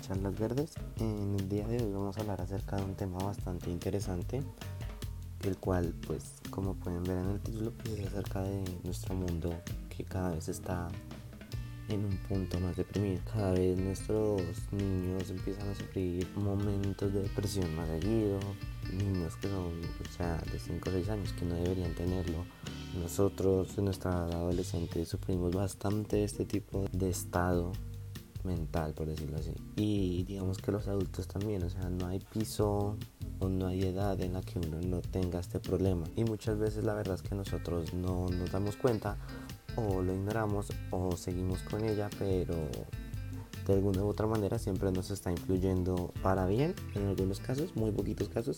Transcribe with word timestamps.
Charlas 0.00 0.38
Verdes. 0.38 0.74
En 1.00 1.34
el 1.36 1.48
día 1.48 1.66
de 1.66 1.82
hoy 1.82 1.92
vamos 1.92 2.16
a 2.16 2.20
hablar 2.20 2.40
acerca 2.40 2.76
de 2.76 2.84
un 2.84 2.94
tema 2.94 3.18
bastante 3.18 3.68
interesante, 3.68 4.40
el 5.42 5.56
cual, 5.56 5.92
pues, 6.06 6.34
como 6.50 6.74
pueden 6.74 7.02
ver 7.02 7.18
en 7.18 7.30
el 7.30 7.40
título, 7.40 7.72
pues, 7.72 7.98
es 7.98 8.06
acerca 8.06 8.40
de 8.42 8.62
nuestro 8.84 9.16
mundo 9.16 9.52
que 9.88 10.04
cada 10.04 10.30
vez 10.30 10.48
está 10.48 10.88
en 11.88 12.04
un 12.04 12.16
punto 12.28 12.60
más 12.60 12.76
deprimido. 12.76 13.20
Cada 13.32 13.50
vez 13.50 13.76
nuestros 13.76 14.40
niños 14.70 15.28
empiezan 15.28 15.68
a 15.68 15.74
sufrir 15.74 16.28
momentos 16.36 17.12
de 17.12 17.22
depresión 17.22 17.74
más 17.74 17.88
seguido, 17.88 18.38
niños 18.92 19.34
que 19.38 19.48
son, 19.48 19.72
o 19.74 20.12
sea, 20.16 20.38
de 20.52 20.60
5 20.60 20.88
o 20.88 20.92
6 20.92 21.08
años 21.08 21.32
que 21.32 21.44
no 21.46 21.56
deberían 21.56 21.96
tenerlo. 21.96 22.44
Nosotros 22.94 23.76
en 23.76 23.86
nuestra 23.86 24.12
adolescente 24.12 25.04
sufrimos 25.04 25.52
bastante 25.52 26.22
este 26.22 26.44
tipo 26.44 26.84
de 26.92 27.10
estado 27.10 27.72
mental, 28.44 28.94
por 28.94 29.06
decirlo 29.06 29.38
así. 29.38 29.54
Y 29.76 30.24
digamos 30.24 30.58
que 30.58 30.72
los 30.72 30.88
adultos 30.88 31.26
también, 31.26 31.62
o 31.62 31.70
sea, 31.70 31.88
no 31.88 32.06
hay 32.06 32.20
piso 32.20 32.96
o 33.38 33.48
no 33.48 33.66
hay 33.66 33.82
edad 33.82 34.20
en 34.20 34.34
la 34.34 34.40
que 34.40 34.58
uno 34.58 34.80
no 34.80 35.00
tenga 35.00 35.40
este 35.40 35.60
problema. 35.60 36.04
Y 36.16 36.24
muchas 36.24 36.58
veces 36.58 36.84
la 36.84 36.94
verdad 36.94 37.14
es 37.16 37.22
que 37.22 37.34
nosotros 37.34 37.94
no 37.94 38.28
nos 38.28 38.52
damos 38.52 38.76
cuenta 38.76 39.16
o 39.76 40.02
lo 40.02 40.14
ignoramos 40.14 40.72
o 40.90 41.16
seguimos 41.16 41.62
con 41.62 41.84
ella, 41.84 42.10
pero 42.18 42.54
de 43.66 43.74
alguna 43.74 44.02
u 44.02 44.08
otra 44.08 44.26
manera 44.26 44.58
siempre 44.58 44.90
nos 44.90 45.10
está 45.10 45.30
influyendo 45.30 46.12
para 46.22 46.46
bien 46.46 46.74
en 46.94 47.06
algunos 47.06 47.40
casos, 47.40 47.74
muy 47.76 47.90
poquitos 47.90 48.28
casos, 48.28 48.56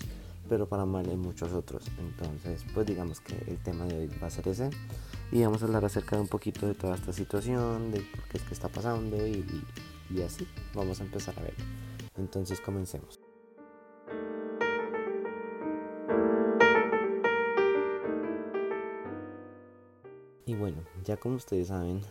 pero 0.48 0.68
para 0.68 0.84
mal 0.84 1.08
en 1.08 1.20
muchos 1.20 1.52
otros. 1.52 1.84
Entonces, 1.98 2.64
pues 2.74 2.86
digamos 2.86 3.20
que 3.20 3.34
el 3.50 3.62
tema 3.62 3.84
de 3.86 3.98
hoy 3.98 4.10
va 4.22 4.28
a 4.28 4.30
ser 4.30 4.48
ese 4.48 4.70
y 5.32 5.42
vamos 5.42 5.62
a 5.62 5.66
hablar 5.66 5.84
acerca 5.84 6.16
de 6.16 6.22
un 6.22 6.28
poquito 6.28 6.66
de 6.66 6.74
toda 6.74 6.94
esta 6.94 7.12
situación, 7.12 7.90
de 7.90 7.98
qué 8.30 8.38
es 8.38 8.42
que 8.42 8.54
está 8.54 8.68
pasando 8.68 9.26
y, 9.26 9.44
y 10.10 10.22
así 10.22 10.46
vamos 10.74 11.00
a 11.00 11.04
empezar 11.04 11.38
a 11.38 11.42
ver. 11.42 11.54
Entonces, 12.16 12.60
comencemos. 12.60 13.20
Y 20.46 20.54
bueno, 20.54 20.76
ya 21.04 21.16
como 21.16 21.36
ustedes 21.36 21.68
saben, 21.68 22.02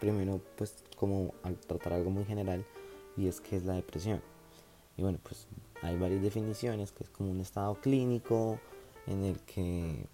primero 0.00 0.40
pues 0.56 0.74
como 0.96 1.34
al 1.42 1.56
tratar 1.56 1.92
algo 1.92 2.10
muy 2.10 2.24
general 2.24 2.64
y 3.16 3.28
es 3.28 3.40
que 3.40 3.56
es 3.56 3.64
la 3.64 3.74
depresión. 3.74 4.20
Y 4.96 5.02
bueno, 5.02 5.18
pues 5.22 5.46
hay 5.82 5.96
varias 5.96 6.22
definiciones, 6.22 6.92
que 6.92 7.04
es 7.04 7.10
como 7.10 7.30
un 7.30 7.40
estado 7.40 7.74
clínico 7.80 8.58
en 9.06 9.24
el 9.24 9.38
que 9.40 10.06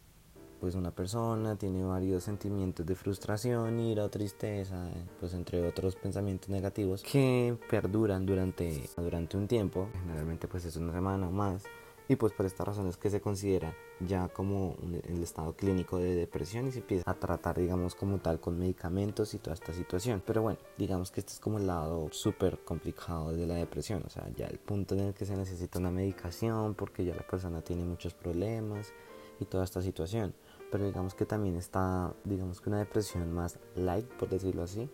pues 0.61 0.75
una 0.75 0.91
persona 0.91 1.57
tiene 1.57 1.85
varios 1.85 2.25
sentimientos 2.25 2.87
de 2.87 2.95
frustración, 2.95 3.79
ira 3.79 4.09
tristeza, 4.09 4.89
pues 5.21 5.35
entre 5.35 5.67
otros 5.67 5.97
pensamientos 5.97 6.49
negativos 6.49 7.03
que 7.03 7.57
perduran 7.69 8.25
durante, 8.25 8.89
durante 8.97 9.37
un 9.37 9.47
tiempo, 9.47 9.89
generalmente 9.93 10.49
pues 10.49 10.65
es 10.65 10.77
una 10.77 10.93
semana 10.93 11.29
o 11.29 11.31
más, 11.31 11.65
y 12.09 12.17
pues 12.17 12.33
por 12.33 12.47
esta 12.47 12.65
razón 12.65 12.87
es 12.87 12.97
que 12.97 13.11
se 13.11 13.21
considera 13.21 13.75
ya 14.01 14.29
como 14.29 14.77
el 15.09 15.23
estado 15.23 15.55
clínico 15.55 15.99
de 15.99 16.15
depresión 16.15 16.69
y 16.69 16.73
se 16.73 16.79
empieza 16.79 17.11
a 17.11 17.15
tratar 17.15 17.59
digamos 17.59 17.95
como 17.95 18.19
tal 18.19 18.39
con 18.39 18.59
medicamentos 18.59 19.35
y 19.35 19.39
toda 19.39 19.55
esta 19.55 19.73
situación. 19.73 20.23
Pero 20.25 20.43
bueno 20.43 20.59
digamos 20.79 21.11
que 21.11 21.21
este 21.21 21.33
es 21.33 21.41
como 21.41 21.59
el 21.59 21.67
lado 21.67 22.09
súper 22.13 22.59
complicado 22.65 23.33
de 23.33 23.47
la 23.47 23.55
depresión. 23.55 24.03
O 24.07 24.11
sea 24.11 24.29
ya 24.37 24.47
el 24.47 24.59
punto 24.59 24.95
en 24.95 25.01
el 25.01 25.15
que 25.15 25.27
se 25.27 25.37
necesita 25.37 25.79
una 25.79 25.91
medicación 25.91 26.75
porque 26.75 27.05
ya 27.05 27.15
la 27.15 27.27
persona 27.27 27.63
tiene 27.63 27.85
muchos 27.85 28.15
problemas 28.15 28.93
y 29.41 29.45
toda 29.45 29.65
esta 29.65 29.83
situación. 29.83 30.35
Pero 30.71 30.85
digamos 30.85 31.15
que 31.15 31.27
también 31.27 31.57
está 31.57 32.15
digamos 32.25 32.61
que 32.61 32.69
una 32.69 32.79
depresión 32.79 33.33
más 33.33 33.59
light 33.75 34.07
por 34.07 34.29
decirlo 34.29 34.63
así. 34.63 34.89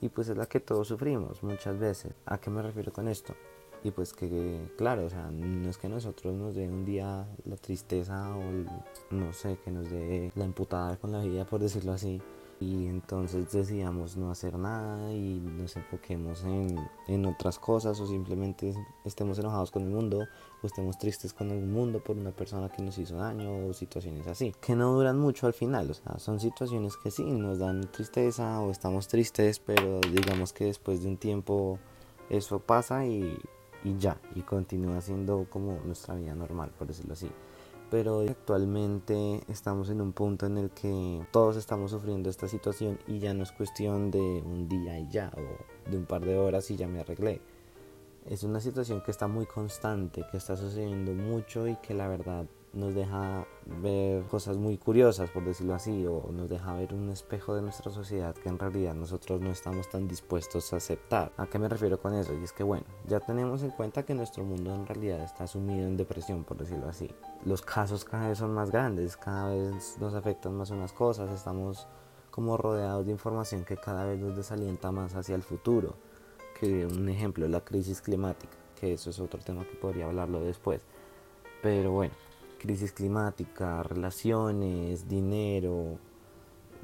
Y 0.00 0.10
pues 0.10 0.28
es 0.28 0.36
la 0.36 0.46
que 0.46 0.60
todos 0.60 0.86
sufrimos 0.86 1.42
muchas 1.42 1.76
veces. 1.78 2.12
A 2.24 2.38
qué 2.38 2.50
me 2.50 2.62
refiero 2.62 2.92
con 2.92 3.08
esto 3.08 3.34
y 3.84 3.90
pues 3.90 4.12
que 4.12 4.70
claro, 4.76 5.06
o 5.06 5.10
sea, 5.10 5.30
no 5.30 5.70
es 5.70 5.78
que 5.78 5.88
nosotros 5.88 6.34
nos 6.34 6.54
dé 6.54 6.68
un 6.68 6.84
día 6.84 7.26
la 7.44 7.56
tristeza 7.56 8.36
o 8.36 8.42
no 9.14 9.32
sé, 9.32 9.58
que 9.64 9.70
nos 9.70 9.90
dé 9.90 10.32
la 10.34 10.44
imputada 10.44 10.96
con 10.96 11.12
la 11.12 11.20
vida, 11.20 11.44
por 11.44 11.60
decirlo 11.60 11.92
así, 11.92 12.20
y 12.60 12.86
entonces 12.86 13.52
decidamos 13.52 14.16
no 14.16 14.32
hacer 14.32 14.58
nada 14.58 15.12
y 15.12 15.38
nos 15.38 15.76
enfoquemos 15.76 16.42
en, 16.42 16.76
en, 17.06 17.26
otras 17.26 17.58
cosas 17.58 18.00
o 18.00 18.06
simplemente 18.06 18.74
estemos 19.04 19.38
enojados 19.38 19.70
con 19.70 19.84
el 19.84 19.90
mundo 19.90 20.26
o 20.60 20.66
estemos 20.66 20.98
tristes 20.98 21.32
con 21.32 21.52
el 21.52 21.64
mundo 21.64 22.02
por 22.02 22.16
una 22.16 22.32
persona 22.32 22.68
que 22.68 22.82
nos 22.82 22.98
hizo 22.98 23.16
daño 23.16 23.68
o 23.68 23.72
situaciones 23.72 24.26
así, 24.26 24.52
que 24.60 24.74
no 24.74 24.92
duran 24.92 25.18
mucho 25.18 25.46
al 25.46 25.52
final, 25.52 25.90
o 25.90 25.94
sea, 25.94 26.18
son 26.18 26.40
situaciones 26.40 26.96
que 26.96 27.12
sí 27.12 27.24
nos 27.24 27.60
dan 27.60 27.82
tristeza 27.92 28.60
o 28.60 28.72
estamos 28.72 29.06
tristes, 29.06 29.60
pero 29.60 30.00
digamos 30.00 30.52
que 30.52 30.64
después 30.64 31.02
de 31.02 31.10
un 31.10 31.16
tiempo 31.16 31.78
eso 32.28 32.58
pasa 32.58 33.06
y 33.06 33.38
y 33.84 33.96
ya, 33.98 34.20
y 34.34 34.42
continúa 34.42 35.00
siendo 35.00 35.46
como 35.48 35.78
nuestra 35.84 36.14
vida 36.14 36.34
normal, 36.34 36.70
por 36.78 36.86
decirlo 36.88 37.12
así. 37.12 37.30
Pero 37.90 38.20
actualmente 38.20 39.42
estamos 39.48 39.88
en 39.88 40.00
un 40.00 40.12
punto 40.12 40.46
en 40.46 40.58
el 40.58 40.70
que 40.70 41.26
todos 41.30 41.56
estamos 41.56 41.90
sufriendo 41.90 42.28
esta 42.28 42.46
situación 42.46 42.98
y 43.06 43.18
ya 43.18 43.32
no 43.32 43.42
es 43.42 43.52
cuestión 43.52 44.10
de 44.10 44.20
un 44.20 44.68
día 44.68 44.98
y 44.98 45.08
ya, 45.08 45.32
o 45.36 45.90
de 45.90 45.96
un 45.96 46.04
par 46.04 46.24
de 46.24 46.38
horas 46.38 46.70
y 46.70 46.76
ya 46.76 46.86
me 46.86 47.00
arreglé. 47.00 47.40
Es 48.26 48.42
una 48.42 48.60
situación 48.60 49.00
que 49.00 49.10
está 49.10 49.26
muy 49.26 49.46
constante, 49.46 50.22
que 50.30 50.36
está 50.36 50.54
sucediendo 50.56 51.12
mucho 51.12 51.66
y 51.66 51.76
que 51.76 51.94
la 51.94 52.08
verdad 52.08 52.44
nos 52.78 52.94
deja 52.94 53.46
ver 53.82 54.22
cosas 54.24 54.56
muy 54.56 54.78
curiosas, 54.78 55.30
por 55.30 55.44
decirlo 55.44 55.74
así, 55.74 56.06
o 56.06 56.30
nos 56.32 56.48
deja 56.48 56.74
ver 56.74 56.94
un 56.94 57.10
espejo 57.10 57.54
de 57.54 57.62
nuestra 57.62 57.90
sociedad 57.90 58.34
que 58.34 58.48
en 58.48 58.58
realidad 58.58 58.94
nosotros 58.94 59.40
no 59.40 59.50
estamos 59.50 59.88
tan 59.90 60.06
dispuestos 60.06 60.72
a 60.72 60.76
aceptar. 60.76 61.32
¿A 61.36 61.46
qué 61.46 61.58
me 61.58 61.68
refiero 61.68 62.00
con 62.00 62.14
eso? 62.14 62.32
Y 62.34 62.44
es 62.44 62.52
que 62.52 62.62
bueno, 62.62 62.84
ya 63.06 63.20
tenemos 63.20 63.62
en 63.62 63.70
cuenta 63.70 64.04
que 64.04 64.14
nuestro 64.14 64.44
mundo 64.44 64.74
en 64.74 64.86
realidad 64.86 65.20
está 65.22 65.46
sumido 65.46 65.86
en 65.86 65.96
depresión, 65.96 66.44
por 66.44 66.56
decirlo 66.56 66.88
así. 66.88 67.10
Los 67.44 67.62
casos 67.62 68.04
cada 68.04 68.28
vez 68.28 68.38
son 68.38 68.54
más 68.54 68.70
grandes, 68.70 69.16
cada 69.16 69.50
vez 69.50 69.96
nos 70.00 70.14
afectan 70.14 70.54
más 70.54 70.70
unas 70.70 70.92
cosas, 70.92 71.30
estamos 71.30 71.88
como 72.30 72.56
rodeados 72.56 73.04
de 73.06 73.12
información 73.12 73.64
que 73.64 73.76
cada 73.76 74.04
vez 74.04 74.18
nos 74.20 74.36
desalienta 74.36 74.92
más 74.92 75.14
hacia 75.16 75.34
el 75.34 75.42
futuro. 75.42 75.96
Que 76.58 76.86
un 76.86 77.08
ejemplo, 77.08 77.46
la 77.48 77.60
crisis 77.60 78.00
climática, 78.00 78.56
que 78.80 78.92
eso 78.92 79.10
es 79.10 79.18
otro 79.20 79.40
tema 79.40 79.64
que 79.64 79.76
podría 79.76 80.06
hablarlo 80.06 80.40
después. 80.40 80.82
Pero 81.62 81.90
bueno, 81.90 82.14
crisis 82.58 82.92
climática, 82.92 83.82
relaciones, 83.82 85.08
dinero, 85.08 85.98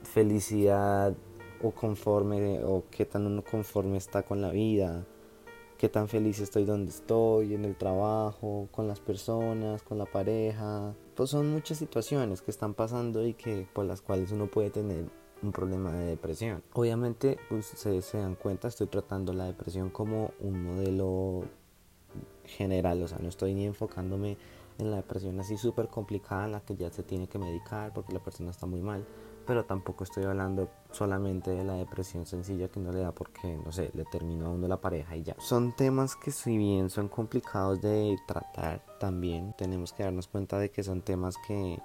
felicidad 0.05 1.15
o 1.63 1.71
conforme 1.71 2.63
o 2.65 2.85
qué 2.91 3.05
tan 3.05 3.27
uno 3.27 3.43
conforme 3.43 3.97
está 3.97 4.23
con 4.23 4.41
la 4.41 4.51
vida, 4.51 5.05
qué 5.79 5.89
tan 5.89 6.09
feliz 6.09 6.41
estoy 6.41 6.65
donde 6.65 6.91
estoy, 6.91 7.55
en 7.55 7.65
el 7.65 7.77
trabajo, 7.77 8.69
con 8.71 8.87
las 8.87 9.01
personas, 9.01 9.83
con 9.83 9.99
la 9.99 10.07
pareja. 10.07 10.95
Pues 11.15 11.31
son 11.31 11.51
muchas 11.51 11.79
situaciones 11.79 12.43
que 12.43 12.51
están 12.51 12.75
pasando 12.75 13.27
y 13.27 13.35
que 13.35 13.67
por 13.73 13.85
las 13.85 14.01
cuales 14.01 14.33
uno 14.33 14.47
puede 14.47 14.71
tener 14.71 15.07
un 15.43 15.53
problema 15.53 15.93
de 15.93 16.07
depresión. 16.07 16.63
Obviamente, 16.73 17.39
ustedes 17.51 18.05
se 18.05 18.19
dan 18.19 18.35
cuenta, 18.35 18.69
estoy 18.69 18.87
tratando 18.87 19.33
la 19.33 19.47
depresión 19.47 19.91
como 19.91 20.33
un 20.41 20.63
modelo 20.65 21.45
general, 22.45 23.03
o 23.03 23.09
sea, 23.09 23.19
no 23.19 23.29
estoy 23.29 23.55
ni 23.55 23.67
enfocándome 23.67 24.37
en 24.79 24.91
la 24.91 24.97
depresión 24.97 25.39
así 25.41 25.57
súper 25.57 25.89
complicada 25.89 26.45
en 26.47 26.53
la 26.53 26.61
que 26.61 26.77
ya 26.77 26.91
se 26.91 27.03
tiene 27.03 27.29
que 27.29 27.39
medicar 27.39 27.93
porque 27.93 28.13
la 28.13 28.21
persona 28.21 28.51
está 28.51 28.67
muy 28.67 28.83
mal, 28.83 29.07
pero 29.47 29.65
tampoco 29.65 30.05
estoy 30.05 30.25
hablando 30.25 30.69
solamente 30.91 31.51
de 31.51 31.65
la 31.65 31.75
depresión 31.75 32.27
sencilla 32.27 32.69
que 32.69 32.81
no 32.81 32.93
le 32.93 33.01
da 33.01 33.13
porque, 33.13 33.57
no 33.65 33.73
sé, 33.73 33.91
le 33.95 34.05
terminó 34.05 34.47
a 34.47 34.51
uno 34.51 34.69
la 34.69 34.81
pareja 34.81 35.17
y 35.17 35.23
ya. 35.23 35.37
Son 35.39 35.75
temas 35.77 36.17
que 36.17 36.31
si 36.31 36.57
bien 36.57 36.91
son 36.91 37.09
complicados 37.09 37.81
de 37.81 38.17
tratar, 38.27 38.83
también 38.99 39.55
tenemos 39.57 39.93
que 39.93 40.05
darnos 40.05 40.29
cuenta 40.29 40.59
de 40.59 40.71
que 40.71 40.83
son 40.83 41.03
temas 41.03 41.37
que 41.47 41.79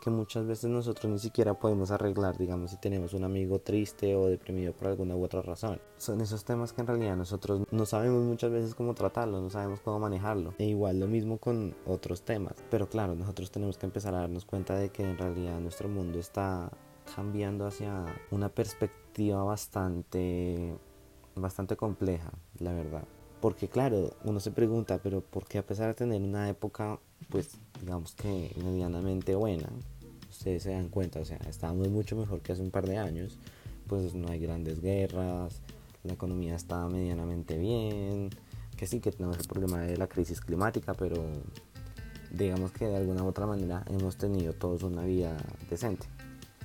que 0.00 0.10
muchas 0.10 0.46
veces 0.46 0.70
nosotros 0.70 1.10
ni 1.12 1.18
siquiera 1.18 1.54
podemos 1.54 1.90
arreglar, 1.90 2.36
digamos, 2.38 2.70
si 2.70 2.76
tenemos 2.78 3.14
un 3.14 3.24
amigo 3.24 3.58
triste 3.58 4.14
o 4.16 4.26
deprimido 4.26 4.72
por 4.72 4.88
alguna 4.88 5.16
u 5.16 5.24
otra 5.24 5.42
razón. 5.42 5.80
Son 5.96 6.20
esos 6.20 6.44
temas 6.44 6.72
que 6.72 6.80
en 6.80 6.86
realidad 6.86 7.16
nosotros 7.16 7.62
no 7.70 7.86
sabemos 7.86 8.22
muchas 8.24 8.50
veces 8.50 8.74
cómo 8.74 8.94
tratarlos, 8.94 9.42
no 9.42 9.50
sabemos 9.50 9.80
cómo 9.80 9.98
manejarlo. 9.98 10.54
E 10.58 10.64
igual 10.64 11.00
lo 11.00 11.06
mismo 11.06 11.38
con 11.38 11.74
otros 11.86 12.22
temas. 12.22 12.54
Pero 12.70 12.88
claro, 12.88 13.14
nosotros 13.14 13.50
tenemos 13.50 13.78
que 13.78 13.86
empezar 13.86 14.14
a 14.14 14.20
darnos 14.20 14.44
cuenta 14.44 14.74
de 14.74 14.90
que 14.90 15.02
en 15.02 15.18
realidad 15.18 15.60
nuestro 15.60 15.88
mundo 15.88 16.18
está 16.18 16.70
cambiando 17.14 17.66
hacia 17.66 18.04
una 18.30 18.48
perspectiva 18.48 19.42
bastante 19.42 20.76
bastante 21.34 21.76
compleja, 21.76 22.32
la 22.58 22.72
verdad. 22.72 23.04
Porque 23.40 23.68
claro, 23.68 24.14
uno 24.24 24.40
se 24.40 24.50
pregunta, 24.50 24.98
pero 25.02 25.20
¿por 25.20 25.46
qué 25.46 25.58
a 25.58 25.66
pesar 25.66 25.88
de 25.88 25.94
tener 25.94 26.20
una 26.20 26.48
época, 26.48 26.98
pues 27.28 27.50
digamos 27.80 28.14
que 28.14 28.52
medianamente 28.64 29.34
buena, 29.36 29.68
ustedes 30.28 30.64
se 30.64 30.72
dan 30.72 30.88
cuenta, 30.88 31.20
o 31.20 31.24
sea, 31.24 31.38
estamos 31.48 31.88
mucho 31.88 32.16
mejor 32.16 32.40
que 32.40 32.52
hace 32.52 32.62
un 32.62 32.70
par 32.70 32.86
de 32.86 32.98
años, 32.98 33.38
pues 33.86 34.14
no 34.14 34.28
hay 34.28 34.40
grandes 34.40 34.80
guerras, 34.80 35.60
la 36.02 36.14
economía 36.14 36.56
está 36.56 36.88
medianamente 36.88 37.56
bien, 37.58 38.30
que 38.76 38.86
sí 38.86 39.00
que 39.00 39.12
tenemos 39.12 39.38
el 39.38 39.46
problema 39.46 39.82
de 39.82 39.96
la 39.96 40.08
crisis 40.08 40.40
climática, 40.40 40.94
pero 40.94 41.16
digamos 42.32 42.72
que 42.72 42.86
de 42.86 42.96
alguna 42.96 43.22
u 43.22 43.28
otra 43.28 43.46
manera 43.46 43.84
hemos 43.88 44.16
tenido 44.16 44.52
todos 44.52 44.82
una 44.82 45.02
vida 45.04 45.36
decente 45.70 46.06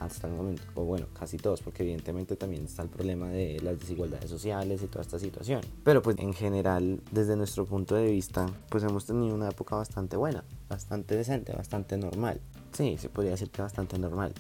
hasta 0.05 0.27
el 0.27 0.33
momento, 0.33 0.63
o 0.75 0.83
bueno, 0.83 1.07
casi 1.17 1.38
todos, 1.38 1.61
porque 1.61 1.83
evidentemente 1.83 2.35
también 2.35 2.65
está 2.65 2.83
el 2.83 2.89
problema 2.89 3.29
de 3.29 3.59
las 3.61 3.79
desigualdades 3.79 4.29
sociales 4.29 4.81
y 4.83 4.88
toda 4.88 5.01
esta 5.01 5.19
situación. 5.19 5.61
Pero 5.83 6.01
pues 6.01 6.17
en 6.19 6.33
general, 6.33 7.01
desde 7.11 7.35
nuestro 7.35 7.65
punto 7.65 7.95
de 7.95 8.11
vista, 8.11 8.45
pues 8.69 8.83
hemos 8.83 9.05
tenido 9.05 9.35
una 9.35 9.50
época 9.50 9.75
bastante 9.75 10.17
buena, 10.17 10.44
bastante 10.69 11.15
decente, 11.15 11.53
bastante 11.53 11.97
normal. 11.97 12.39
Sí, 12.71 12.97
se 12.97 13.09
podría 13.09 13.31
decir 13.31 13.50
que 13.50 13.61
bastante 13.61 13.97
normal. 14.00 14.33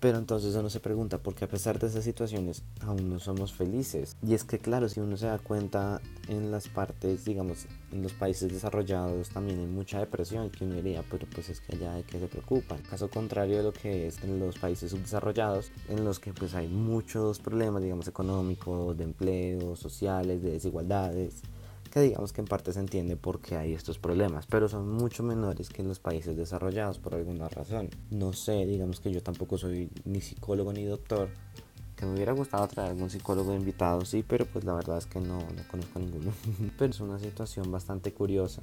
Pero 0.00 0.16
entonces 0.16 0.54
uno 0.54 0.70
se 0.70 0.80
pregunta 0.80 1.18
por 1.18 1.34
qué 1.34 1.44
a 1.44 1.48
pesar 1.48 1.78
de 1.78 1.86
esas 1.86 2.04
situaciones 2.04 2.62
aún 2.80 3.10
no 3.10 3.18
somos 3.18 3.52
felices. 3.52 4.16
Y 4.26 4.32
es 4.32 4.44
que 4.44 4.58
claro, 4.58 4.88
si 4.88 4.98
uno 5.00 5.18
se 5.18 5.26
da 5.26 5.38
cuenta 5.38 6.00
en 6.28 6.50
las 6.50 6.68
partes, 6.68 7.26
digamos, 7.26 7.66
en 7.92 8.02
los 8.02 8.14
países 8.14 8.50
desarrollados 8.50 9.28
también 9.28 9.60
hay 9.60 9.66
mucha 9.66 9.98
depresión 9.98 10.48
que 10.48 10.64
uno 10.64 10.76
diría, 10.76 11.04
pero 11.10 11.26
pues 11.32 11.50
es 11.50 11.60
que 11.60 11.76
allá 11.76 11.94
hay 11.94 12.02
que 12.02 12.18
se 12.18 12.28
preocupan. 12.28 12.80
Caso 12.82 13.10
contrario 13.10 13.58
de 13.58 13.62
lo 13.62 13.72
que 13.74 14.06
es 14.06 14.24
en 14.24 14.38
los 14.38 14.58
países 14.58 14.90
subdesarrollados, 14.90 15.70
en 15.88 16.02
los 16.02 16.18
que 16.18 16.32
pues 16.32 16.54
hay 16.54 16.68
muchos 16.68 17.38
problemas, 17.38 17.82
digamos, 17.82 18.08
económicos, 18.08 18.96
de 18.96 19.04
empleo, 19.04 19.76
sociales, 19.76 20.42
de 20.42 20.52
desigualdades 20.52 21.42
que 21.90 22.00
digamos 22.00 22.32
que 22.32 22.40
en 22.40 22.46
parte 22.46 22.72
se 22.72 22.80
entiende 22.80 23.16
por 23.16 23.40
qué 23.40 23.56
hay 23.56 23.72
estos 23.72 23.98
problemas, 23.98 24.46
pero 24.46 24.68
son 24.68 24.92
mucho 24.92 25.22
menores 25.22 25.68
que 25.68 25.82
en 25.82 25.88
los 25.88 25.98
países 25.98 26.36
desarrollados 26.36 26.98
por 26.98 27.14
alguna 27.14 27.48
razón. 27.48 27.90
No 28.10 28.32
sé, 28.32 28.64
digamos 28.64 29.00
que 29.00 29.10
yo 29.10 29.22
tampoco 29.22 29.58
soy 29.58 29.90
ni 30.04 30.20
psicólogo 30.20 30.72
ni 30.72 30.84
doctor, 30.84 31.28
que 31.96 32.06
me 32.06 32.14
hubiera 32.14 32.32
gustado 32.32 32.66
traer 32.68 32.90
algún 32.90 33.10
psicólogo 33.10 33.52
invitado, 33.54 34.04
sí, 34.04 34.24
pero 34.26 34.46
pues 34.46 34.64
la 34.64 34.72
verdad 34.74 34.98
es 34.98 35.06
que 35.06 35.20
no, 35.20 35.38
no 35.38 35.68
conozco 35.68 35.98
ninguno. 35.98 36.32
pero 36.78 36.90
es 36.90 37.00
una 37.00 37.18
situación 37.18 37.70
bastante 37.72 38.12
curiosa, 38.12 38.62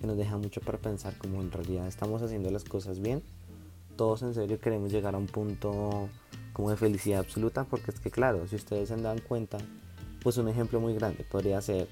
que 0.00 0.06
nos 0.06 0.16
deja 0.16 0.36
mucho 0.36 0.60
para 0.60 0.78
pensar 0.78 1.16
como 1.18 1.40
en 1.40 1.52
realidad 1.52 1.86
estamos 1.86 2.20
haciendo 2.20 2.50
las 2.50 2.64
cosas 2.64 3.00
bien. 3.00 3.22
Todos 3.96 4.22
en 4.22 4.34
serio 4.34 4.60
queremos 4.60 4.92
llegar 4.92 5.14
a 5.14 5.18
un 5.18 5.26
punto 5.26 6.08
como 6.52 6.70
de 6.70 6.76
felicidad 6.76 7.20
absoluta, 7.20 7.64
porque 7.64 7.92
es 7.92 8.00
que 8.00 8.10
claro, 8.10 8.46
si 8.48 8.56
ustedes 8.56 8.88
se 8.88 8.96
dan 8.96 9.20
cuenta, 9.20 9.58
pues 10.22 10.36
un 10.36 10.48
ejemplo 10.48 10.80
muy 10.80 10.94
grande 10.94 11.24
podría 11.24 11.60
ser 11.60 11.88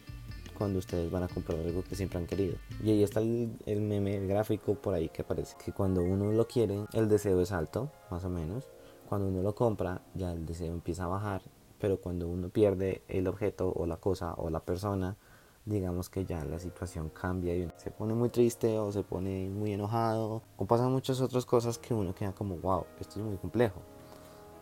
cuando 0.54 0.78
ustedes 0.78 1.10
van 1.10 1.24
a 1.24 1.28
comprar 1.28 1.58
algo 1.58 1.82
que 1.82 1.96
siempre 1.96 2.18
han 2.18 2.26
querido. 2.26 2.56
Y 2.82 2.90
ahí 2.90 3.02
está 3.02 3.20
el, 3.20 3.50
meme 3.66 4.16
el 4.16 4.26
gráfico 4.26 4.74
por 4.74 4.94
ahí 4.94 5.08
que 5.08 5.22
aparece 5.22 5.56
que 5.62 5.72
cuando 5.72 6.02
uno 6.02 6.32
lo 6.32 6.46
quiere, 6.46 6.86
el 6.92 7.08
deseo 7.08 7.40
es 7.40 7.52
alto, 7.52 7.90
más 8.10 8.24
o 8.24 8.30
menos. 8.30 8.64
Cuando 9.08 9.28
uno 9.28 9.42
lo 9.42 9.54
compra, 9.54 10.00
ya 10.14 10.32
el 10.32 10.46
deseo 10.46 10.72
empieza 10.72 11.04
a 11.04 11.08
bajar. 11.08 11.42
Pero 11.78 12.00
cuando 12.00 12.28
uno 12.28 12.48
pierde 12.48 13.02
el 13.08 13.26
objeto 13.26 13.72
o 13.74 13.86
la 13.86 13.96
cosa 13.96 14.34
o 14.34 14.48
la 14.48 14.60
persona, 14.60 15.16
digamos 15.64 16.08
que 16.08 16.24
ya 16.24 16.44
la 16.44 16.58
situación 16.58 17.10
cambia 17.10 17.54
y 17.54 17.68
se 17.76 17.90
pone 17.90 18.14
muy 18.14 18.28
triste 18.28 18.78
o 18.78 18.92
se 18.92 19.02
pone 19.02 19.48
muy 19.48 19.72
enojado 19.72 20.42
o 20.56 20.66
pasan 20.66 20.92
muchas 20.92 21.20
otras 21.20 21.44
cosas 21.46 21.78
que 21.78 21.94
uno 21.94 22.14
queda 22.14 22.32
como, 22.32 22.56
wow, 22.56 22.84
esto 23.00 23.20
es 23.20 23.26
muy 23.26 23.36
complejo. 23.36 23.80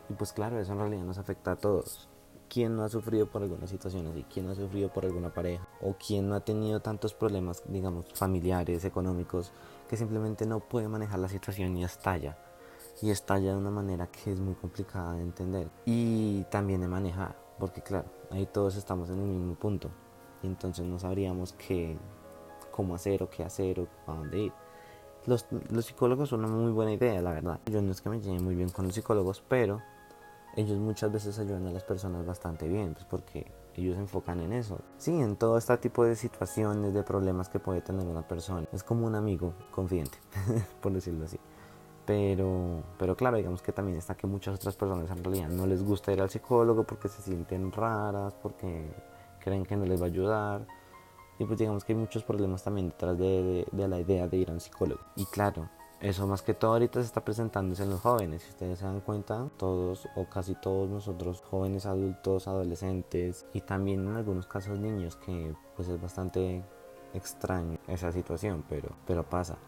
Y 0.08 0.14
pues 0.14 0.32
claro, 0.32 0.58
eso 0.58 0.72
en 0.72 0.78
realidad 0.78 1.04
nos 1.04 1.18
afecta 1.18 1.52
a 1.52 1.56
todos. 1.56 2.08
¿Quién 2.52 2.76
no 2.76 2.84
ha 2.84 2.90
sufrido 2.90 3.30
por 3.30 3.42
alguna 3.42 3.66
situación 3.66 4.08
así? 4.08 4.26
¿Quién 4.30 4.44
no 4.44 4.52
ha 4.52 4.54
sufrido 4.54 4.92
por 4.92 5.06
alguna 5.06 5.32
pareja? 5.32 5.66
¿O 5.80 5.94
quién 5.94 6.28
no 6.28 6.34
ha 6.34 6.40
tenido 6.40 6.80
tantos 6.80 7.14
problemas, 7.14 7.62
digamos, 7.66 8.04
familiares, 8.12 8.84
económicos, 8.84 9.52
que 9.88 9.96
simplemente 9.96 10.44
no 10.44 10.60
puede 10.60 10.86
manejar 10.86 11.18
la 11.20 11.30
situación 11.30 11.74
y 11.78 11.84
estalla? 11.84 12.36
Y 13.00 13.08
estalla 13.08 13.52
de 13.52 13.56
una 13.56 13.70
manera 13.70 14.08
que 14.08 14.32
es 14.32 14.38
muy 14.38 14.52
complicada 14.52 15.14
de 15.14 15.22
entender. 15.22 15.70
Y 15.86 16.44
también 16.50 16.82
de 16.82 16.88
manejar, 16.88 17.38
porque 17.58 17.80
claro, 17.80 18.10
ahí 18.30 18.44
todos 18.44 18.76
estamos 18.76 19.08
en 19.08 19.20
el 19.20 19.28
mismo 19.28 19.54
punto. 19.54 19.88
Y 20.42 20.46
entonces 20.46 20.84
no 20.84 20.98
sabríamos 20.98 21.54
qué, 21.54 21.96
cómo 22.70 22.94
hacer 22.94 23.22
o 23.22 23.30
qué 23.30 23.44
hacer 23.44 23.80
o 23.80 23.88
a 24.06 24.14
dónde 24.14 24.38
ir. 24.38 24.52
Los, 25.24 25.46
los 25.70 25.86
psicólogos 25.86 26.28
son 26.28 26.44
una 26.44 26.54
muy 26.54 26.72
buena 26.72 26.92
idea, 26.92 27.22
la 27.22 27.32
verdad. 27.32 27.60
Yo 27.64 27.80
no 27.80 27.92
es 27.92 28.02
que 28.02 28.10
me 28.10 28.20
lleve 28.20 28.40
muy 28.40 28.54
bien 28.54 28.68
con 28.68 28.84
los 28.84 28.94
psicólogos, 28.94 29.42
pero 29.48 29.80
ellos 30.56 30.78
muchas 30.78 31.10
veces 31.10 31.38
ayudan 31.38 31.66
a 31.66 31.72
las 31.72 31.84
personas 31.84 32.26
bastante 32.26 32.68
bien, 32.68 32.94
pues 32.94 33.04
porque 33.06 33.50
ellos 33.74 33.94
se 33.94 34.00
enfocan 34.00 34.40
en 34.40 34.52
eso. 34.52 34.78
Sí, 34.98 35.18
en 35.18 35.36
todo 35.36 35.56
este 35.56 35.76
tipo 35.78 36.04
de 36.04 36.14
situaciones, 36.14 36.92
de 36.92 37.02
problemas 37.02 37.48
que 37.48 37.58
puede 37.58 37.80
tener 37.80 38.06
una 38.06 38.26
persona. 38.26 38.66
Es 38.72 38.82
como 38.82 39.06
un 39.06 39.14
amigo 39.14 39.54
confidente, 39.70 40.18
por 40.82 40.92
decirlo 40.92 41.24
así. 41.24 41.38
Pero, 42.04 42.82
pero 42.98 43.16
claro, 43.16 43.36
digamos 43.36 43.62
que 43.62 43.72
también 43.72 43.96
está 43.96 44.14
que 44.14 44.26
muchas 44.26 44.56
otras 44.56 44.76
personas 44.76 45.10
en 45.10 45.24
realidad 45.24 45.48
no 45.48 45.66
les 45.66 45.82
gusta 45.82 46.12
ir 46.12 46.20
al 46.20 46.30
psicólogo 46.30 46.84
porque 46.84 47.08
se 47.08 47.22
sienten 47.22 47.70
raras, 47.72 48.34
porque 48.34 48.90
creen 49.38 49.64
que 49.64 49.76
no 49.76 49.86
les 49.86 50.00
va 50.00 50.06
a 50.06 50.08
ayudar. 50.08 50.66
Y 51.38 51.44
pues 51.44 51.58
digamos 51.58 51.84
que 51.84 51.92
hay 51.92 51.98
muchos 51.98 52.24
problemas 52.24 52.62
también 52.62 52.88
detrás 52.88 53.16
de, 53.18 53.42
de, 53.42 53.66
de 53.70 53.88
la 53.88 54.00
idea 54.00 54.28
de 54.28 54.36
ir 54.36 54.50
a 54.50 54.52
un 54.52 54.60
psicólogo. 54.60 55.00
Y 55.16 55.24
claro, 55.26 55.68
eso 56.02 56.26
más 56.26 56.42
que 56.42 56.52
todo 56.52 56.72
ahorita 56.72 57.00
se 57.00 57.06
está 57.06 57.24
presentándose 57.24 57.84
en 57.84 57.90
los 57.90 58.00
jóvenes. 58.00 58.42
Si 58.42 58.50
ustedes 58.50 58.80
se 58.80 58.84
dan 58.84 59.00
cuenta, 59.00 59.48
todos 59.56 60.08
o 60.16 60.24
casi 60.24 60.56
todos 60.56 60.90
nosotros, 60.90 61.42
jóvenes, 61.48 61.86
adultos, 61.86 62.48
adolescentes 62.48 63.46
y 63.54 63.60
también 63.60 64.08
en 64.08 64.16
algunos 64.16 64.48
casos 64.48 64.80
niños, 64.80 65.14
que 65.14 65.54
pues 65.76 65.86
es 65.88 66.00
bastante 66.00 66.64
extraño 67.14 67.78
esa 67.86 68.10
situación, 68.10 68.64
pero, 68.68 68.88
pero 69.06 69.22
pasa. 69.22 69.58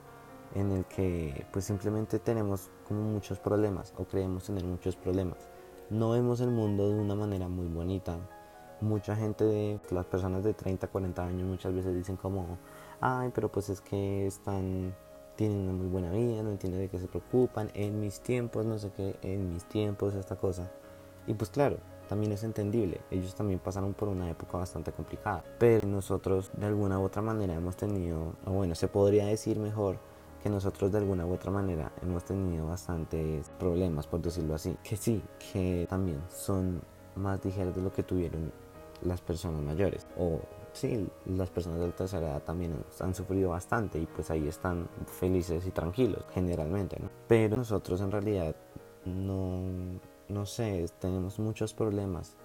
En 0.56 0.72
el 0.72 0.84
que 0.86 1.46
pues 1.52 1.66
simplemente 1.66 2.18
tenemos 2.18 2.68
como 2.88 3.02
muchos 3.02 3.38
problemas 3.38 3.94
o 3.96 4.04
creemos 4.04 4.42
tener 4.42 4.64
muchos 4.64 4.96
problemas. 4.96 5.38
No 5.88 6.10
vemos 6.10 6.40
el 6.40 6.50
mundo 6.50 6.88
de 6.88 6.98
una 6.98 7.14
manera 7.14 7.46
muy 7.46 7.68
bonita. 7.68 8.18
Mucha 8.80 9.14
gente, 9.14 9.44
de, 9.44 9.80
las 9.90 10.06
personas 10.06 10.42
de 10.42 10.52
30, 10.52 10.88
40 10.88 11.24
años 11.24 11.46
muchas 11.46 11.72
veces 11.72 11.94
dicen 11.94 12.16
como, 12.16 12.58
ay, 13.00 13.30
pero 13.32 13.52
pues 13.52 13.68
es 13.68 13.80
que 13.80 14.26
están 14.26 14.94
tienen 15.36 15.58
una 15.58 15.72
muy 15.72 15.86
buena 15.86 16.10
vida, 16.10 16.42
no 16.42 16.50
entiendo 16.50 16.78
de 16.78 16.88
qué 16.88 16.98
se 16.98 17.08
preocupan, 17.08 17.70
en 17.74 18.00
mis 18.00 18.20
tiempos, 18.20 18.64
no 18.64 18.78
sé 18.78 18.90
qué, 18.96 19.16
en 19.22 19.52
mis 19.52 19.64
tiempos, 19.64 20.14
esta 20.14 20.36
cosa. 20.36 20.70
Y 21.26 21.34
pues 21.34 21.50
claro, 21.50 21.78
también 22.08 22.32
es 22.32 22.44
entendible, 22.44 23.00
ellos 23.10 23.34
también 23.34 23.58
pasaron 23.58 23.94
por 23.94 24.08
una 24.08 24.30
época 24.30 24.58
bastante 24.58 24.92
complicada, 24.92 25.42
pero 25.58 25.86
nosotros 25.88 26.50
de 26.56 26.66
alguna 26.66 26.98
u 26.98 27.04
otra 27.04 27.22
manera 27.22 27.54
hemos 27.54 27.76
tenido, 27.76 28.34
o 28.44 28.52
bueno, 28.52 28.74
se 28.74 28.88
podría 28.88 29.26
decir 29.26 29.58
mejor 29.58 29.98
que 30.42 30.50
nosotros 30.50 30.92
de 30.92 30.98
alguna 30.98 31.24
u 31.24 31.32
otra 31.32 31.50
manera 31.50 31.90
hemos 32.02 32.24
tenido 32.24 32.66
bastantes 32.66 33.48
problemas, 33.58 34.06
por 34.06 34.20
decirlo 34.20 34.54
así, 34.54 34.76
que 34.82 34.96
sí, 34.96 35.22
que 35.52 35.86
también 35.88 36.20
son 36.28 36.82
más 37.16 37.42
ligeros 37.44 37.74
de 37.74 37.80
lo 37.80 37.92
que 37.92 38.02
tuvieron 38.02 38.52
las 39.02 39.22
personas 39.22 39.62
mayores, 39.62 40.06
o 40.18 40.40
sí, 40.74 41.08
las 41.26 41.48
personas 41.50 41.80
de 41.80 41.86
la 41.86 41.96
tercera 41.96 42.26
edad 42.28 42.42
también 42.42 42.84
han 43.00 43.14
sufrido 43.14 43.50
bastante 43.50 43.98
y 43.98 44.06
pues 44.06 44.30
ahí 44.30 44.46
están 44.46 44.88
felices 45.06 45.66
y 45.66 45.70
tranquilos 45.70 46.24
generalmente, 46.34 46.98
¿no? 47.00 47.08
Pero 47.26 47.56
nosotros 47.56 48.00
en 48.00 48.10
realidad 48.10 48.54
no, 49.06 49.62
no 50.28 50.46
sé, 50.46 50.86
tenemos 51.00 51.38
muchos 51.38 51.72
problemas. 51.72 52.36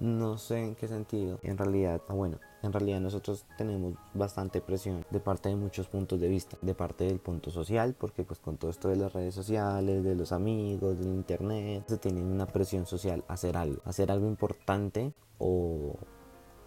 No 0.00 0.38
sé 0.38 0.58
en 0.58 0.74
qué 0.74 0.88
sentido. 0.88 1.38
En 1.42 1.56
realidad, 1.56 2.02
ah, 2.08 2.14
bueno, 2.14 2.38
en 2.62 2.72
realidad 2.72 3.00
nosotros 3.00 3.46
tenemos 3.56 3.94
bastante 4.12 4.60
presión 4.60 5.06
de 5.10 5.20
parte 5.20 5.48
de 5.48 5.56
muchos 5.56 5.86
puntos 5.86 6.20
de 6.20 6.28
vista, 6.28 6.58
de 6.60 6.74
parte 6.74 7.04
del 7.04 7.20
punto 7.20 7.50
social, 7.50 7.94
porque 7.98 8.24
pues 8.24 8.40
con 8.40 8.56
todo 8.56 8.70
esto 8.70 8.88
de 8.88 8.96
las 8.96 9.12
redes 9.12 9.34
sociales, 9.34 10.02
de 10.02 10.16
los 10.16 10.32
amigos, 10.32 10.98
del 10.98 11.08
internet, 11.08 11.84
se 11.86 11.98
tiene 11.98 12.22
una 12.22 12.46
presión 12.46 12.86
social 12.86 13.24
a 13.28 13.34
hacer 13.34 13.56
algo, 13.56 13.80
hacer 13.84 14.10
algo 14.10 14.26
importante 14.26 15.14
o 15.38 15.94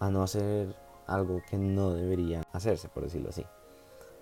a 0.00 0.10
no 0.10 0.22
hacer 0.22 0.74
algo 1.08 1.42
que 1.48 1.58
no 1.58 1.92
debería 1.92 2.42
hacerse, 2.52 2.88
por 2.88 3.04
decirlo 3.04 3.30
así. 3.30 3.44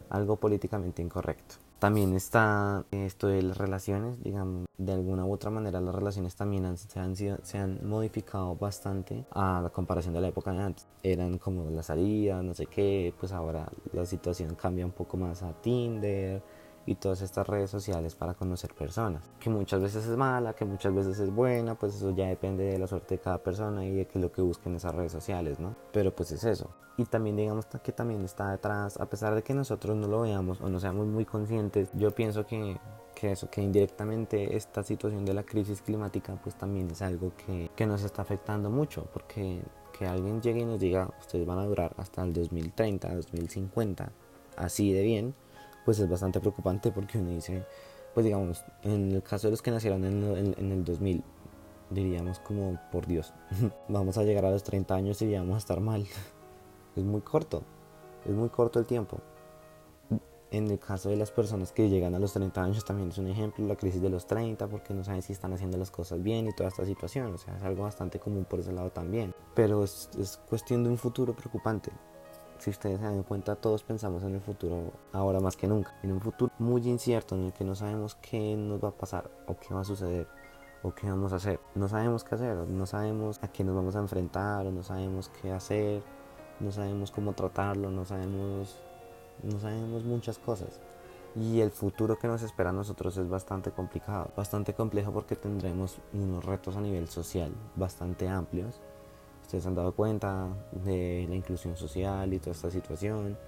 Algo 0.08 0.36
políticamente 0.36 1.02
incorrecto. 1.02 1.56
También 1.78 2.14
está 2.14 2.86
esto 2.90 3.26
de 3.26 3.42
las 3.42 3.58
relaciones, 3.58 4.22
digamos, 4.22 4.66
de 4.78 4.92
alguna 4.92 5.26
u 5.26 5.32
otra 5.32 5.50
manera 5.50 5.78
las 5.78 5.94
relaciones 5.94 6.34
también 6.34 6.76
se, 6.78 6.98
han 6.98 7.14
se 7.14 7.58
han 7.58 7.86
modificado 7.86 8.56
bastante 8.56 9.26
a 9.30 9.60
la 9.60 9.68
comparación 9.68 10.14
de 10.14 10.22
la 10.22 10.28
época 10.28 10.52
de 10.52 10.62
antes. 10.62 10.86
Eran 11.02 11.36
como 11.36 11.70
las 11.70 11.86
salidas, 11.86 12.42
no 12.42 12.54
sé 12.54 12.64
qué, 12.64 13.12
pues 13.20 13.32
ahora 13.32 13.70
la 13.92 14.06
situación 14.06 14.54
cambia 14.54 14.86
un 14.86 14.92
poco 14.92 15.18
más 15.18 15.42
a 15.42 15.52
Tinder, 15.60 16.42
y 16.86 16.94
todas 16.94 17.20
estas 17.20 17.46
redes 17.46 17.70
sociales 17.70 18.14
para 18.14 18.34
conocer 18.34 18.72
personas. 18.74 19.22
Que 19.40 19.50
muchas 19.50 19.80
veces 19.80 20.06
es 20.06 20.16
mala, 20.16 20.54
que 20.54 20.64
muchas 20.64 20.94
veces 20.94 21.18
es 21.18 21.30
buena, 21.30 21.74
pues 21.74 21.94
eso 21.96 22.14
ya 22.14 22.26
depende 22.26 22.64
de 22.64 22.78
la 22.78 22.86
suerte 22.86 23.16
de 23.16 23.20
cada 23.20 23.38
persona 23.38 23.84
y 23.84 23.92
de 23.92 24.06
qué 24.06 24.18
es 24.18 24.22
lo 24.22 24.32
que 24.32 24.42
busquen 24.42 24.76
esas 24.76 24.94
redes 24.94 25.12
sociales, 25.12 25.58
¿no? 25.58 25.74
Pero 25.92 26.14
pues 26.14 26.32
es 26.32 26.44
eso. 26.44 26.70
Y 26.96 27.04
también 27.04 27.36
digamos 27.36 27.66
que 27.66 27.92
también 27.92 28.24
está 28.24 28.50
detrás, 28.50 28.98
a 28.98 29.06
pesar 29.06 29.34
de 29.34 29.42
que 29.42 29.52
nosotros 29.52 29.96
no 29.96 30.06
lo 30.06 30.22
veamos 30.22 30.60
o 30.60 30.68
no 30.68 30.80
seamos 30.80 31.06
muy 31.06 31.24
conscientes, 31.26 31.90
yo 31.94 32.10
pienso 32.12 32.46
que 32.46 32.78
que 33.16 33.32
eso, 33.32 33.48
que 33.48 33.62
indirectamente 33.62 34.56
esta 34.56 34.82
situación 34.82 35.24
de 35.24 35.32
la 35.32 35.42
crisis 35.42 35.80
climática 35.80 36.38
pues 36.42 36.54
también 36.54 36.90
es 36.90 37.00
algo 37.00 37.32
que, 37.34 37.70
que, 37.74 37.86
nos 37.86 38.04
está 38.04 38.20
afectando 38.20 38.68
mucho, 38.68 39.08
porque 39.10 39.62
que 39.98 40.06
alguien 40.06 40.42
llegue 40.42 40.60
y 40.60 40.64
nos 40.66 40.78
diga, 40.78 41.08
ustedes 41.18 41.46
van 41.46 41.58
a 41.58 41.64
durar 41.64 41.94
hasta 41.96 42.22
el 42.22 42.34
2030, 42.34 43.14
2050, 43.14 44.12
así 44.56 44.92
de 44.92 45.02
bien, 45.02 45.34
pues 45.86 46.00
es 46.00 46.10
bastante 46.10 46.40
preocupante 46.40 46.90
porque 46.90 47.16
uno 47.16 47.30
dice, 47.30 47.64
pues 48.12 48.26
digamos, 48.26 48.64
en 48.82 49.12
el 49.12 49.22
caso 49.22 49.46
de 49.46 49.52
los 49.52 49.62
que 49.62 49.70
nacieron 49.70 50.04
en, 50.04 50.54
en, 50.58 50.72
el 50.72 50.84
2000, 50.84 51.22
diríamos 51.90 52.40
como, 52.40 52.76
por 52.90 53.06
Dios, 53.06 53.32
vamos 53.88 54.18
a 54.18 54.24
llegar 54.24 54.44
a 54.44 54.50
los 54.50 54.64
30 54.64 54.92
años 54.92 55.22
y 55.22 55.30
ya 55.30 55.40
vamos 55.40 55.54
a 55.54 55.58
estar 55.58 55.80
mal. 55.80 56.04
Es 56.96 57.04
muy 57.04 57.20
corto, 57.20 57.62
es 58.24 58.34
muy 58.34 58.48
corto 58.48 58.78
el 58.78 58.86
tiempo. 58.86 59.18
En 60.50 60.70
el 60.70 60.78
caso 60.78 61.10
de 61.10 61.16
las 61.16 61.30
personas 61.30 61.70
que 61.70 61.90
llegan 61.90 62.14
a 62.14 62.18
los 62.18 62.32
30 62.32 62.62
años 62.62 62.84
también 62.86 63.10
es 63.10 63.18
un 63.18 63.26
ejemplo, 63.26 63.66
la 63.66 63.76
crisis 63.76 64.00
de 64.00 64.08
los 64.08 64.26
30, 64.26 64.66
porque 64.66 64.94
no 64.94 65.04
saben 65.04 65.20
si 65.20 65.34
están 65.34 65.52
haciendo 65.52 65.76
las 65.76 65.90
cosas 65.90 66.22
bien 66.22 66.48
y 66.48 66.54
toda 66.54 66.70
esta 66.70 66.86
situación. 66.86 67.34
O 67.34 67.36
sea, 67.36 67.54
es 67.54 67.62
algo 67.62 67.82
bastante 67.82 68.18
común 68.18 68.46
por 68.46 68.60
ese 68.60 68.72
lado 68.72 68.88
también. 68.88 69.34
Pero 69.54 69.84
es, 69.84 70.08
es 70.18 70.38
cuestión 70.48 70.84
de 70.84 70.88
un 70.88 70.96
futuro 70.96 71.34
preocupante. 71.34 71.92
Si 72.58 72.70
ustedes 72.70 72.98
se 72.98 73.04
dan 73.04 73.22
cuenta, 73.22 73.54
todos 73.54 73.82
pensamos 73.82 74.22
en 74.22 74.34
el 74.34 74.40
futuro 74.40 74.92
ahora 75.12 75.40
más 75.40 75.56
que 75.56 75.66
nunca. 75.66 75.94
En 76.02 76.12
un 76.12 76.20
futuro 76.20 76.52
muy 76.58 76.82
incierto 76.88 77.34
en 77.34 77.46
el 77.46 77.52
que 77.52 77.64
no 77.64 77.74
sabemos 77.74 78.14
qué 78.16 78.56
nos 78.56 78.82
va 78.82 78.88
a 78.88 78.92
pasar 78.92 79.30
o 79.46 79.56
qué 79.56 79.74
va 79.74 79.80
a 79.80 79.84
suceder 79.84 80.26
o 80.82 80.94
qué 80.94 81.08
vamos 81.08 81.32
a 81.32 81.36
hacer. 81.36 81.60
No 81.74 81.88
sabemos 81.88 82.24
qué 82.24 82.34
hacer, 82.34 82.56
no 82.56 82.86
sabemos 82.86 83.38
a 83.42 83.48
qué 83.48 83.64
nos 83.64 83.74
vamos 83.74 83.96
a 83.96 84.00
enfrentar, 84.00 84.66
o 84.66 84.70
no 84.70 84.82
sabemos 84.82 85.30
qué 85.40 85.52
hacer, 85.52 86.02
no 86.60 86.70
sabemos 86.70 87.10
cómo 87.10 87.32
tratarlo, 87.32 87.90
no 87.90 88.04
sabemos, 88.04 88.76
no 89.42 89.58
sabemos 89.58 90.04
muchas 90.04 90.38
cosas. 90.38 90.80
Y 91.34 91.60
el 91.60 91.70
futuro 91.70 92.18
que 92.18 92.28
nos 92.28 92.42
espera 92.42 92.70
a 92.70 92.72
nosotros 92.72 93.16
es 93.18 93.28
bastante 93.28 93.70
complicado, 93.70 94.30
bastante 94.36 94.72
complejo 94.72 95.12
porque 95.12 95.36
tendremos 95.36 95.98
unos 96.14 96.44
retos 96.44 96.76
a 96.76 96.80
nivel 96.80 97.08
social 97.08 97.52
bastante 97.74 98.28
amplios. 98.28 98.80
Ustedes 99.46 99.64
han 99.64 99.76
dado 99.76 99.94
cuenta 99.94 100.48
de 100.72 101.24
la 101.28 101.36
inclusión 101.36 101.76
social 101.76 102.34
y 102.34 102.40
toda 102.40 102.50
esta 102.50 102.68
situación. 102.68 103.38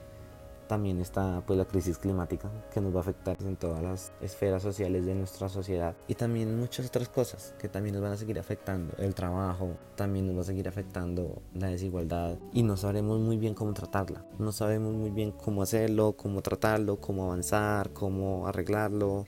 También 0.68 1.00
está 1.00 1.42
pues 1.44 1.58
la 1.58 1.64
crisis 1.64 1.98
climática 1.98 2.48
que 2.72 2.80
nos 2.80 2.94
va 2.94 2.98
a 2.98 3.00
afectar 3.00 3.36
en 3.40 3.56
todas 3.56 3.82
las 3.82 4.12
esferas 4.20 4.62
sociales 4.62 5.04
de 5.06 5.16
nuestra 5.16 5.48
sociedad 5.48 5.96
y 6.06 6.14
también 6.14 6.56
muchas 6.56 6.86
otras 6.86 7.08
cosas 7.08 7.52
que 7.58 7.68
también 7.68 7.94
nos 7.94 8.02
van 8.04 8.12
a 8.12 8.16
seguir 8.16 8.38
afectando. 8.38 8.94
El 8.98 9.12
trabajo 9.12 9.70
también 9.96 10.28
nos 10.28 10.36
va 10.36 10.42
a 10.42 10.44
seguir 10.44 10.68
afectando 10.68 11.42
la 11.52 11.66
desigualdad 11.66 12.38
y 12.52 12.62
no 12.62 12.76
sabremos 12.76 13.18
muy 13.18 13.36
bien 13.36 13.54
cómo 13.54 13.72
tratarla. 13.72 14.24
No 14.38 14.52
sabemos 14.52 14.94
muy 14.94 15.10
bien 15.10 15.32
cómo 15.32 15.62
hacerlo 15.62 16.12
cómo 16.12 16.42
tratarlo 16.42 17.00
cómo 17.00 17.24
avanzar 17.24 17.92
cómo 17.92 18.46
arreglarlo 18.46 19.24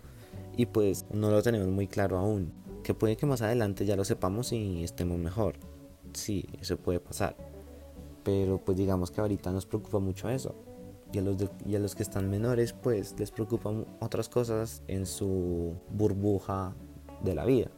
y 0.56 0.66
pues 0.66 1.04
no 1.10 1.32
lo 1.32 1.42
tenemos 1.42 1.66
muy 1.66 1.88
claro 1.88 2.16
aún. 2.16 2.52
Que 2.84 2.94
puede 2.94 3.16
que 3.16 3.26
más 3.26 3.42
adelante 3.42 3.86
ya 3.86 3.96
lo 3.96 4.04
sepamos 4.04 4.52
y 4.52 4.84
estemos 4.84 5.18
mejor 5.18 5.56
sí 6.12 6.46
eso 6.60 6.76
puede 6.76 7.00
pasar 7.00 7.36
pero 8.22 8.58
pues 8.58 8.76
digamos 8.76 9.10
que 9.10 9.20
ahorita 9.20 9.50
nos 9.50 9.66
preocupa 9.66 9.98
mucho 9.98 10.28
eso 10.28 10.54
y 11.12 11.18
a, 11.18 11.22
los 11.22 11.36
y 11.66 11.74
a 11.74 11.78
los 11.78 11.94
que 11.94 12.02
están 12.02 12.30
menores 12.30 12.72
pues 12.72 13.14
les 13.18 13.30
preocupan 13.30 13.86
otras 14.00 14.28
cosas 14.28 14.82
en 14.86 15.06
su 15.06 15.74
burbuja 15.90 16.74
de 17.22 17.34
la 17.34 17.44
vida 17.44 17.70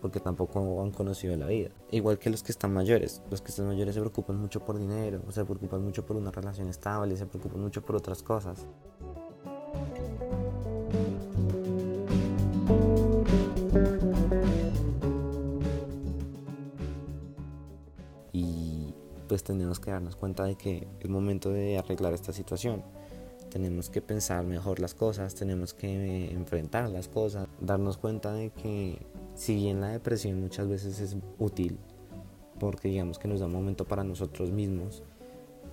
porque 0.00 0.20
tampoco 0.20 0.82
han 0.82 0.92
conocido 0.92 1.36
la 1.36 1.46
vida. 1.46 1.70
Igual 1.90 2.18
que 2.18 2.30
los 2.30 2.42
que 2.42 2.52
están 2.52 2.72
mayores. 2.72 3.22
Los 3.30 3.40
que 3.40 3.48
están 3.48 3.66
mayores 3.66 3.94
se 3.94 4.00
preocupan 4.00 4.36
mucho 4.36 4.60
por 4.64 4.78
dinero, 4.78 5.20
se 5.30 5.44
preocupan 5.44 5.82
mucho 5.82 6.06
por 6.06 6.16
una 6.16 6.30
relación 6.30 6.68
estable, 6.68 7.16
se 7.16 7.26
preocupan 7.26 7.60
mucho 7.60 7.82
por 7.82 7.96
otras 7.96 8.22
cosas. 8.22 8.66
Pues 19.36 19.44
tenemos 19.44 19.80
que 19.80 19.90
darnos 19.90 20.16
cuenta 20.16 20.44
de 20.44 20.54
que 20.54 20.88
es 20.98 21.10
momento 21.10 21.50
de 21.50 21.76
arreglar 21.76 22.14
esta 22.14 22.32
situación. 22.32 22.82
Tenemos 23.50 23.90
que 23.90 24.00
pensar 24.00 24.46
mejor 24.46 24.80
las 24.80 24.94
cosas, 24.94 25.34
tenemos 25.34 25.74
que 25.74 26.30
enfrentar 26.30 26.88
las 26.88 27.06
cosas, 27.08 27.46
darnos 27.60 27.98
cuenta 27.98 28.32
de 28.32 28.48
que 28.48 28.98
si 29.34 29.54
bien 29.56 29.82
la 29.82 29.88
depresión 29.88 30.40
muchas 30.40 30.66
veces 30.68 31.00
es 31.00 31.18
útil, 31.38 31.78
porque 32.58 32.88
digamos 32.88 33.18
que 33.18 33.28
nos 33.28 33.40
da 33.40 33.44
un 33.44 33.52
momento 33.52 33.84
para 33.84 34.04
nosotros 34.04 34.50
mismos, 34.52 35.02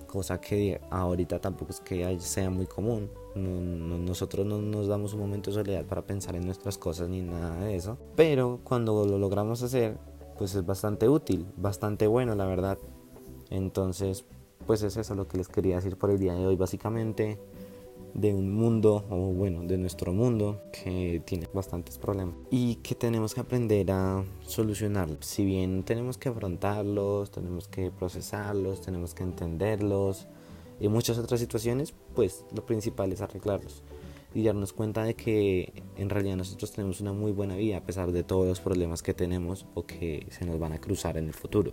cosa 0.06 0.42
que 0.42 0.82
ahorita 0.90 1.38
tampoco 1.38 1.70
es 1.70 1.80
que 1.80 2.20
sea 2.20 2.50
muy 2.50 2.66
común. 2.66 3.08
nosotros 3.34 4.44
no 4.44 4.60
nos 4.60 4.88
damos 4.88 5.14
un 5.14 5.20
momento 5.20 5.50
de 5.50 5.54
soledad 5.54 5.86
para 5.86 6.02
pensar 6.02 6.36
en 6.36 6.44
nuestras 6.44 6.76
cosas 6.76 7.08
ni 7.08 7.22
nada 7.22 7.64
de 7.64 7.76
eso. 7.76 7.96
Pero 8.14 8.60
cuando 8.62 9.06
lo 9.06 9.16
logramos 9.16 9.62
hacer, 9.62 9.96
pues 10.36 10.54
es 10.54 10.66
bastante 10.66 11.08
útil, 11.08 11.46
bastante 11.56 12.06
bueno, 12.06 12.34
la 12.34 12.44
verdad. 12.44 12.76
Entonces, 13.50 14.24
pues 14.66 14.82
es 14.82 14.96
eso 14.96 15.14
lo 15.14 15.28
que 15.28 15.38
les 15.38 15.48
quería 15.48 15.76
decir 15.76 15.96
por 15.96 16.10
el 16.10 16.18
día 16.18 16.34
de 16.34 16.46
hoy, 16.46 16.56
básicamente 16.56 17.38
de 18.14 18.32
un 18.32 18.52
mundo, 18.52 19.04
o 19.10 19.16
bueno, 19.32 19.64
de 19.64 19.76
nuestro 19.76 20.12
mundo 20.12 20.62
que 20.72 21.20
tiene 21.24 21.48
bastantes 21.52 21.98
problemas 21.98 22.36
y 22.50 22.76
que 22.76 22.94
tenemos 22.94 23.34
que 23.34 23.40
aprender 23.40 23.90
a 23.90 24.24
solucionar. 24.46 25.08
Si 25.20 25.44
bien 25.44 25.82
tenemos 25.82 26.16
que 26.16 26.28
afrontarlos, 26.28 27.30
tenemos 27.32 27.66
que 27.66 27.90
procesarlos, 27.90 28.80
tenemos 28.80 29.14
que 29.14 29.24
entenderlos 29.24 30.28
y 30.80 30.88
muchas 30.88 31.18
otras 31.18 31.40
situaciones, 31.40 31.92
pues 32.14 32.44
lo 32.54 32.64
principal 32.64 33.12
es 33.12 33.20
arreglarlos 33.20 33.82
y 34.32 34.42
darnos 34.42 34.72
cuenta 34.72 35.04
de 35.04 35.14
que 35.14 35.82
en 35.96 36.10
realidad 36.10 36.36
nosotros 36.36 36.72
tenemos 36.72 37.00
una 37.00 37.12
muy 37.12 37.32
buena 37.32 37.56
vida 37.56 37.78
a 37.78 37.84
pesar 37.84 38.12
de 38.12 38.22
todos 38.22 38.46
los 38.46 38.60
problemas 38.60 39.02
que 39.02 39.14
tenemos 39.14 39.66
o 39.74 39.86
que 39.86 40.26
se 40.30 40.44
nos 40.44 40.58
van 40.58 40.72
a 40.72 40.80
cruzar 40.80 41.16
en 41.16 41.26
el 41.26 41.34
futuro. 41.34 41.72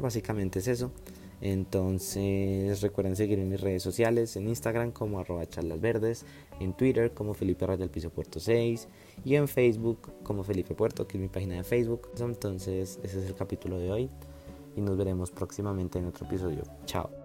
Básicamente 0.00 0.58
es 0.58 0.68
eso. 0.68 0.90
Entonces 1.40 2.82
recuerden 2.82 3.16
seguirme 3.16 3.44
en 3.44 3.50
mis 3.50 3.60
redes 3.60 3.82
sociales, 3.82 4.36
en 4.36 4.48
Instagram 4.48 4.92
como 4.92 5.20
arroba 5.20 5.46
charlasverdes, 5.48 6.26
en 6.60 6.74
Twitter 6.74 7.12
como 7.14 7.32
Felipe 7.32 7.66
Ray 7.66 7.78
del 7.78 7.88
Piso 7.88 8.10
Puerto 8.10 8.40
6 8.40 8.88
y 9.24 9.36
en 9.36 9.48
Facebook 9.48 10.12
como 10.22 10.44
Felipe 10.44 10.74
Puerto, 10.74 11.06
que 11.06 11.16
es 11.16 11.22
mi 11.22 11.28
página 11.28 11.56
de 11.56 11.64
Facebook. 11.64 12.10
Entonces 12.18 12.98
ese 13.02 13.20
es 13.20 13.26
el 13.26 13.34
capítulo 13.34 13.78
de 13.78 13.90
hoy 13.90 14.10
y 14.76 14.82
nos 14.82 14.96
veremos 14.96 15.30
próximamente 15.30 15.98
en 15.98 16.06
otro 16.06 16.26
episodio. 16.26 16.62
Chao. 16.84 17.19